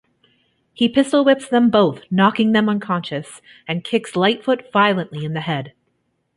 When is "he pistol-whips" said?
0.73-1.47